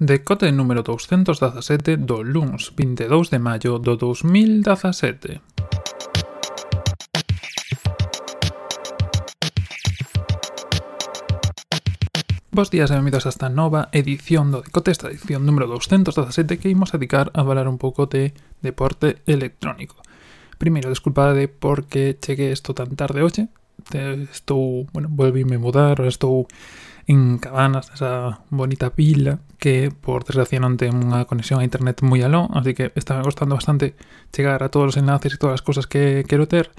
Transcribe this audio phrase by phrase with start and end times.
[0.00, 5.44] Decote número 217 do LUNS 22 de maio do 2017.
[12.48, 16.72] Bos días e benvidos a esta nova edición do Decote, esta edición número 217 que
[16.72, 18.32] imos dedicar a falar un pouco de
[18.64, 20.00] deporte electrónico.
[20.56, 23.52] Primeiro, desculpade porque cheguei isto tan tarde hoxe,
[24.32, 26.48] estou, bueno, volvíme mudar, estou
[27.10, 32.22] en Cabanas, esa bonita vila que por desgracia non ten unha conexión a internet moi
[32.22, 33.98] aló, así que está costando bastante
[34.30, 36.70] chegar a todos os enlaces e todas as cousas que quero ter,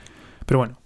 [0.48, 0.80] pero bueno,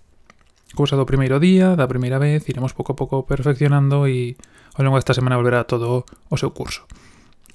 [0.73, 4.34] cousa do primeiro día, da primeira vez, iremos pouco a pouco perfeccionando e
[4.73, 6.89] ao longo desta semana volverá todo o seu curso.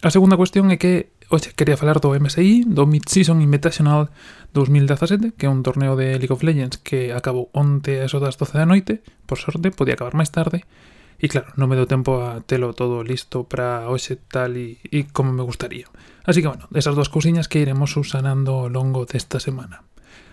[0.06, 4.14] A segunda cuestión é que hoxe quería falar do MSI, do Mid-Season Invitational
[4.54, 8.38] 2017, que é un torneo de League of Legends que acabou onte a eso das
[8.38, 10.62] 12 da noite, por sorte, podía acabar máis tarde,
[11.20, 15.04] E claro, non me dou tempo a telo todo listo para hoxe tal e, e
[15.12, 15.84] como me gustaría.
[16.24, 19.84] Así que, bueno, esas dúas cousiñas que iremos usanando ao longo desta semana.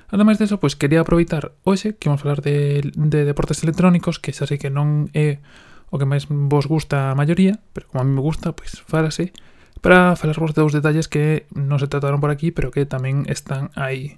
[0.08, 4.48] Ademais deso, pois quería aproveitar hoxe que vamos falar de, de deportes electrónicos, que xa
[4.48, 8.08] sei que non é eh, o que máis vos gusta a maioría, pero como a
[8.08, 9.36] mí me gusta, pois farase,
[9.84, 13.72] para falarvos de dous detalles que non se trataron por aquí, pero que tamén están
[13.76, 14.16] aí.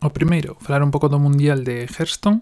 [0.00, 2.40] O primeiro, falar un pouco do Mundial de Hearthstone,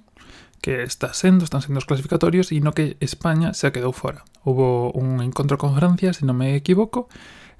[0.60, 4.24] que está sendo, están sendo os clasificatorios e no que España se quedou fora.
[4.44, 7.08] Hubo un encontro con Francia, se non me equivoco,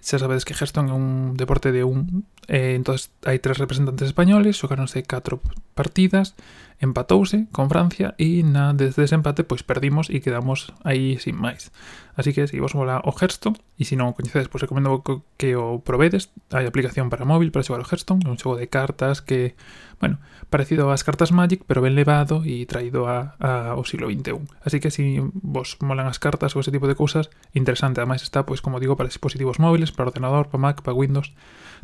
[0.01, 2.25] xa sabedes que Hearthstone é un deporte de un...
[2.49, 5.45] Eh, entonces hai tres representantes españoles, xogaronse catro
[5.77, 6.37] partidas,
[6.81, 11.69] empatouse con Francia e na desde ese empate pois perdimos e quedamos aí sin máis.
[12.17, 15.05] Así que se vos mola o Hearthstone e se non o coñecedes, pois recomendo
[15.37, 16.33] que o probedes.
[16.49, 19.61] Hai aplicación para móvil para xogar o Hearthstone, é un xogo de cartas que,
[20.01, 24.41] bueno, parecido ás cartas Magic, pero ben levado e traído a, a ao siglo XXI.
[24.65, 28.01] Así que se vos molan as cartas ou ese tipo de cousas, interesante.
[28.01, 31.37] Ademais está, pois como digo, para dispositivos móviles, para ordenador, para Mac, para Windows,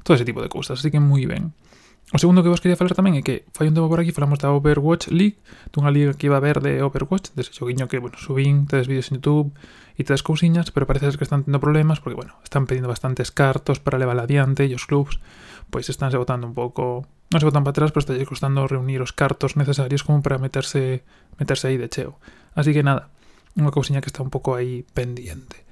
[0.09, 0.81] todo ese tipo de cousas.
[0.81, 1.53] Así que moi ben.
[2.15, 4.39] O segundo que vos quería falar tamén é que fai un tempo por aquí falamos
[4.39, 5.43] da Overwatch League,
[5.75, 9.11] dunha liga que iba a ver de Overwatch, dese xoguiño que, bueno, subín, tedes vídeos
[9.11, 9.51] en YouTube
[9.99, 13.35] e tedes cousiñas, pero parece ser que están tendo problemas porque, bueno, están pedindo bastantes
[13.35, 15.19] cartos para levar adiante e os clubs
[15.71, 19.11] pois estánse botando un pouco non se botan para atrás, pero está costando reunir os
[19.11, 21.03] cartos necesarios como para meterse
[21.43, 22.23] meterse aí de cheo.
[22.55, 23.11] Así que nada,
[23.59, 25.66] unha cousiña que está un pouco aí pendiente.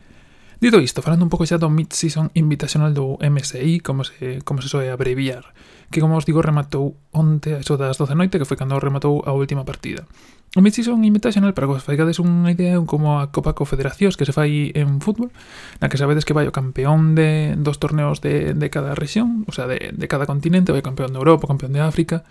[0.64, 4.72] Dito isto, falando un pouco xa do Mid-Season Invitational do MSI, como se, como se
[4.72, 5.52] soe abreviar,
[5.92, 9.20] que como os digo rematou onte a eso das 12 noite, que foi cando rematou
[9.28, 10.08] a última partida.
[10.56, 14.25] O Mid-Season Invitational, para que os faigades unha idea, é como a Copa Confederacións que
[14.25, 15.28] se fai en fútbol,
[15.84, 19.52] na que sabedes que vai o campeón de, dos torneos de, de cada región, o
[19.52, 22.25] sea, de, de cada continente, vai o campeón de Europa, o campeón de África,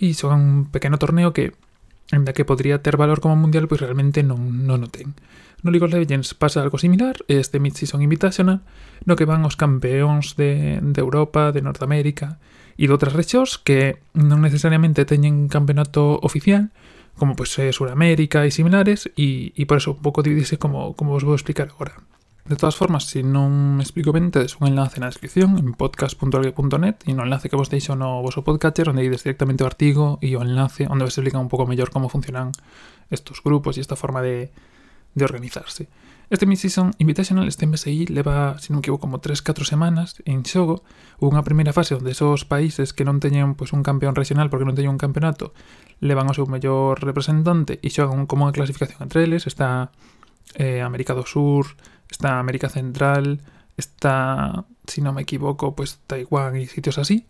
[0.00, 1.52] e son un pequeno torneo que
[2.12, 5.18] Ainda que podría ter valor como mundial, pois realmente non, non o ten.
[5.66, 8.62] No League of Legends pasa algo similar, este Mid-Season Invitational,
[9.02, 12.38] no que van os campeóns de, de Europa, de Norteamérica
[12.78, 16.70] e de outras rexións que non necesariamente teñen campeonato oficial,
[17.18, 20.94] como pois pues, eh, Suramérica e similares, e, e por eso un pouco dividise como,
[20.94, 21.98] como vos vou explicar agora.
[22.48, 27.02] De todas formas, si non me explico ben, tedes un enlace na descripción en podcast.org.net
[27.02, 30.38] e no enlace que vos deixo no vosso podcatcher onde ides directamente o artigo e
[30.38, 32.54] o enlace onde vos explica un pouco mellor como funcionan
[33.10, 34.54] estos grupos e esta forma de,
[35.18, 35.90] de organizarse.
[36.30, 40.86] Este Mid-Season Invitational, este MSI, leva, se non me equivoco, como 3-4 semanas en xogo.
[41.18, 44.78] Unha primeira fase onde esos países que non teñen pois, un campeón regional porque non
[44.78, 45.50] teñen un campeonato
[45.98, 49.50] levan o seu mellor representante e xogan como unha clasificación entre eles.
[49.50, 49.90] Está
[50.54, 51.74] eh, América do Sur,
[52.10, 53.40] está América Central,
[53.76, 57.28] está, se non me equivoco, pues Taiwán e sitios así.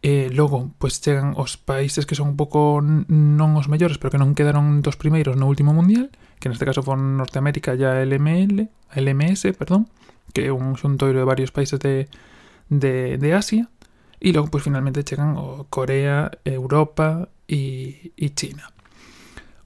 [0.00, 4.22] E logo, pois chegan os países que son un pouco non os mellores, pero que
[4.22, 6.08] non quedaron dos primeiros no último mundial,
[6.40, 9.92] que neste caso foron Norteamérica e a LML, LMS, perdón,
[10.32, 12.08] que é un xuntoiro de varios países de,
[12.72, 13.68] de, de Asia,
[14.16, 18.72] e logo, pois finalmente chegan o Corea, Europa e China.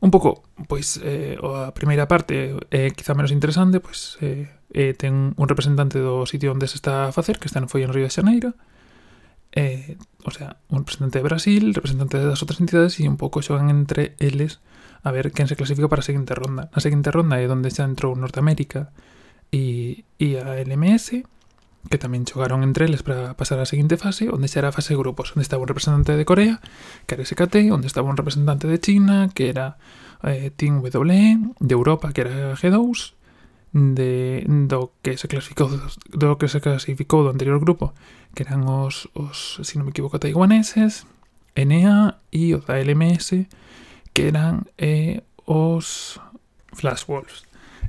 [0.04, 4.92] un pouco, pois, eh, a primeira parte é eh, quizá menos interesante, pois, eh, eh,
[4.92, 7.90] ten un representante do sitio onde se está a facer, que está en foi en
[7.96, 8.52] Río de Xaneiro,
[9.56, 9.96] eh,
[10.28, 14.12] o sea, un representante de Brasil, representante das outras entidades, e un pouco xogan entre
[14.20, 14.60] eles
[15.00, 16.68] a ver quen se clasifica para a seguinte ronda.
[16.68, 18.92] Na seguinte ronda é onde xa entrou Norteamérica
[19.48, 21.24] e, e a LMS,
[21.90, 24.96] que tamén xogaron entre eles para pasar á seguinte fase, onde xa era a fase
[24.96, 26.60] de grupos, onde estaba un representante de Corea,
[27.04, 29.76] que era SKT, onde estaba un representante de China, que era
[30.24, 33.12] eh, Team WE, de Europa, que era G2,
[33.74, 37.92] de do que se clasificou do que se anterior grupo,
[38.32, 39.10] que eran os,
[39.60, 41.04] se non me equivoco, taiwaneses,
[41.58, 43.46] NA e o LMS,
[44.14, 46.18] que eran eh, os
[46.72, 47.46] Flash Wolves.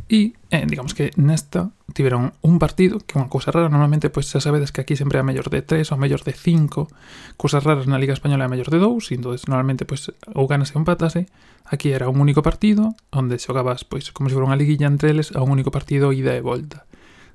[0.08, 4.28] E, eh, digamos que nesta tiveron un partido, que é unha cousa rara, normalmente pois
[4.30, 6.92] xa sabedes que aquí sempre é a mellor de 3 ou a mellor de 5,
[7.40, 10.46] cousas raras na Liga Española é a mellor de 2, e entonces normalmente pois ou
[10.46, 11.28] ganase ou empatase, ¿eh?
[11.66, 15.34] aquí era un único partido, onde xogabas pois como se fora unha liguilla entre eles
[15.34, 16.86] a un único partido ida e volta.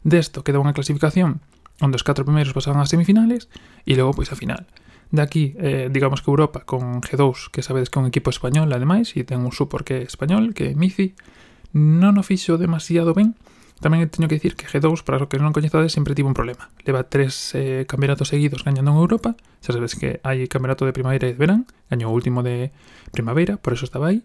[0.07, 1.43] Desto queda unha clasificación
[1.81, 3.49] onde os 4 primeiros pasaban ás semifinales
[3.89, 4.69] e logo pois a final.
[5.11, 8.71] De aquí, eh, digamos que Europa con G2, que sabedes que é un equipo español
[8.71, 11.19] ademais, e ten un supor que é español, que é Mici,
[11.75, 13.39] non o fixo demasiado ben,
[13.81, 16.69] Tamén teño que dicir que G2, para os que non coñezades, sempre tivo un problema.
[16.85, 19.41] Leva tres eh, campeonatos seguidos gañando en Europa.
[19.65, 21.65] Xa sabes que hai campeonato de primavera e de verán.
[21.89, 22.77] Gañou o último de
[23.09, 24.21] primavera, por eso estaba aí.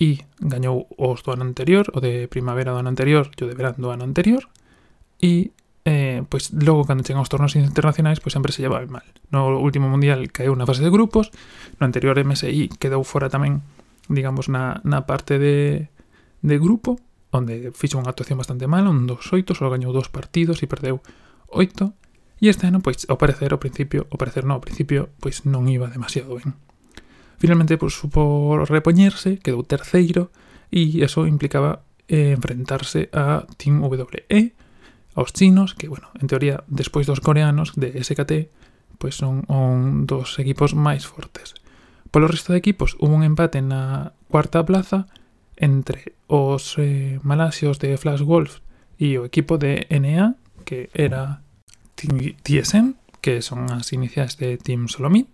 [0.00, 3.52] E gañou os do ano anterior, o de primavera do ano anterior e o de
[3.52, 4.48] verán do ano anterior.
[5.20, 5.52] E
[5.84, 9.04] eh, pois logo cando chegan os tornos internacionais pois sempre se lleva mal.
[9.28, 11.28] No último mundial caeu na fase de grupos,
[11.76, 13.60] no anterior MSI quedou fora tamén
[14.08, 15.92] digamos na, na parte de
[16.46, 17.02] de grupo,
[17.34, 21.02] onde fixo unha actuación bastante mala, un dos oito, só gañou dos partidos e perdeu
[21.50, 21.98] oito,
[22.38, 25.66] e este ano, pois, ao parecer, ao principio, ao parecer non, ao principio, pois non
[25.66, 26.54] iba demasiado ben.
[27.42, 30.30] Finalmente, pois, supo repoñerse, quedou terceiro,
[30.70, 34.54] e eso implicaba eh, enfrentarse a Team WE,
[35.16, 38.52] aos chinos, que, bueno, en teoría, despois dos coreanos de SKT,
[39.00, 41.56] pois son un dos equipos máis fortes.
[42.12, 45.08] Polo resto de equipos, hubo un empate na cuarta plaza
[45.56, 48.60] entre os eh, Malasios de Flash Wolf
[48.98, 51.42] e o equipo de NA, que era
[51.96, 55.26] TSM, que son as iniciais de Team Solomid.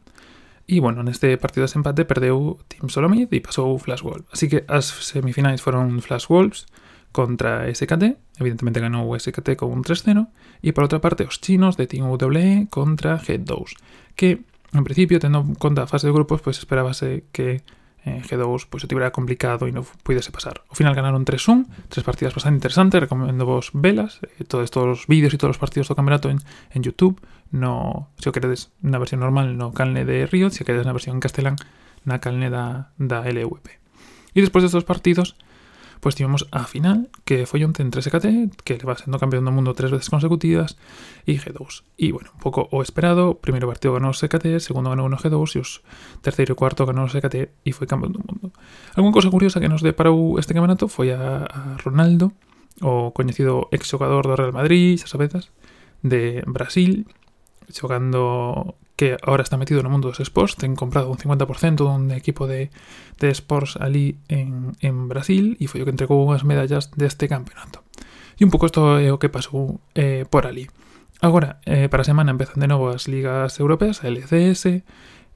[0.66, 4.24] E, bueno, neste partido de empate perdeu Team Solomid e pasou Flash Wolf.
[4.30, 6.70] Así que as semifinais foron Flash Wolves
[7.12, 10.32] contra SKT, evidentemente ganou o SKT con un 3-0,
[10.64, 13.76] e por outra parte os chinos de Team UWE contra G2,
[14.16, 17.60] que en principio, tendo en conta a fase de grupos, pois pues, esperábase que
[18.04, 20.62] eh, G2 pois o tivera complicado e non puidese pasar.
[20.66, 25.30] Ao final ganaron 3-1, tres partidas bastante interesantes, recomendo vos velas, eh, todos os vídeos
[25.34, 26.42] e todos os partidos do campeonato en,
[26.74, 27.22] en YouTube,
[27.54, 30.96] no, se o queredes na versión normal no canle de Riot, se o queredes na
[30.96, 31.56] versión en castelán
[32.02, 33.78] na canle da, da LVP.
[34.34, 35.38] E despois destes partidos,
[36.02, 39.54] pois tivemos a final, que foi onte entre SKT, que le va sendo campeón do
[39.54, 40.74] mundo tres veces consecutivas,
[41.30, 41.86] e G2.
[41.94, 45.58] E, bueno, un pouco o esperado, primeiro partido ganou SKT, segundo ganou no G2, e
[45.62, 45.78] os
[46.18, 48.50] terceiro e cuarto ganou SKT e foi campeón do mundo.
[48.98, 51.46] Algún cosa curiosa que nos deparou este campeonato foi a,
[51.86, 52.34] Ronaldo,
[52.82, 55.54] o coñecido ex xogador do Real Madrid, xa sabedas,
[56.02, 57.06] de Brasil,
[57.70, 62.46] xogando que ahora está metido no mundo dos sports, ten comprado un 50% dun equipo
[62.46, 62.70] de,
[63.18, 67.82] de sports ali en, en Brasil e foi o que entregou unhas medallas deste campeonato.
[68.36, 70.68] E un pouco isto é eh, o que pasou eh, por ali.
[71.22, 74.82] Agora, eh, para a semana empezan de novo as ligas europeas, a LCS,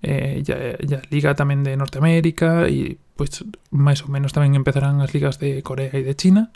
[0.03, 5.15] eh, ya, ya Liga tamén de Norteamérica e pois máis ou menos tamén empezarán as
[5.17, 6.53] ligas de Corea e de China.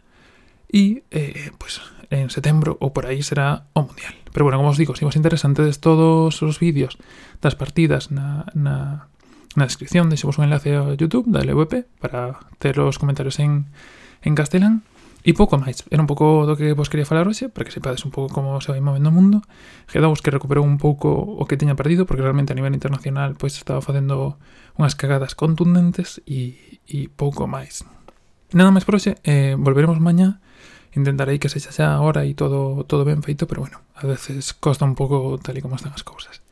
[0.72, 1.81] Y eh, pues
[2.11, 4.14] en setembro o por ahí será o Mundial.
[4.32, 6.99] Pero bueno, como os digo, si vos interesantes todos os vídeos
[7.43, 9.11] das partidas na, na,
[9.55, 13.67] na descripción, deixemos un enlace a YouTube da LVP para ter os comentarios en,
[14.22, 14.82] en castelán.
[15.20, 18.08] E pouco máis, era un pouco do que vos quería falar hoxe, para que sepades
[18.08, 19.44] un pouco como se vai movendo o mundo.
[19.84, 23.52] Gedavos que recuperou un pouco o que teña perdido, porque realmente a nivel internacional pois
[23.61, 24.40] estaba facendo
[24.81, 27.84] unhas cagadas contundentes e, e pouco máis.
[28.56, 30.40] Nada máis por hoxe, eh, volveremos mañá
[30.94, 34.84] intentarei que sexa xa agora e todo todo ben feito, pero bueno, a veces costa
[34.84, 36.43] un pouco tal e como están as cousas.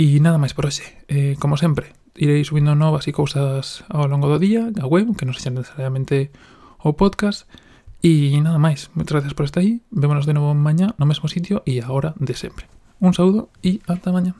[0.00, 0.86] E nada máis por hoxe.
[1.12, 5.28] Eh, como sempre, irei subindo novas e cousas ao longo do día, a web, que
[5.28, 6.32] non sexa necesariamente
[6.80, 7.44] o podcast.
[8.00, 9.84] E nada máis, moitas gracias por estar aí.
[9.92, 12.64] Vémonos de novo mañá no mesmo sitio e a hora de sempre.
[12.96, 14.32] Un saúdo e ata mañá.